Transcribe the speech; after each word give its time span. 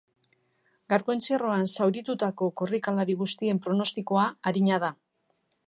Gaurko 0.93 1.13
entzierroan 1.17 1.67
zauritutako 1.75 2.49
korrikalari 2.63 3.19
guztien 3.21 3.63
pronostikoa 3.67 4.27
arina 4.53 4.83
da. 4.89 4.93